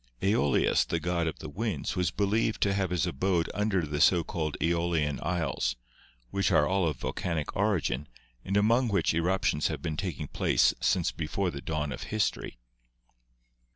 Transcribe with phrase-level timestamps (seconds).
[0.23, 4.23] ^Eolus, the god of the winds, was believed to have his abode under the so
[4.23, 5.75] called ^Eolian Isles,
[6.31, 8.07] which are all of volcanic origin
[8.43, 12.57] and among which eruptions have been taking place since before the dawn of history.